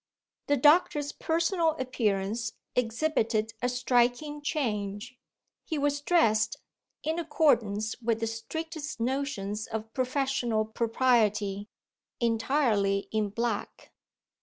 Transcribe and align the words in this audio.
The 0.47 0.57
doctor's 0.57 1.11
personal 1.11 1.75
appearance 1.77 2.53
exhibited 2.75 3.53
a 3.61 3.69
striking 3.69 4.41
change; 4.41 5.15
he 5.63 5.77
was 5.77 6.01
dressed, 6.01 6.57
in 7.03 7.19
accordance 7.19 7.95
with 8.01 8.19
the 8.19 8.25
strictest 8.25 8.99
notions 8.99 9.67
of 9.67 9.93
professional 9.93 10.65
propriety, 10.65 11.69
entirely 12.19 13.09
in 13.11 13.29
black. 13.29 13.91